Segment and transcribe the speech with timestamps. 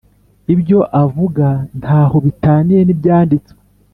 [0.53, 1.47] ibyo avuga
[1.79, 3.59] ntaho bitaniye n' ibyanditswe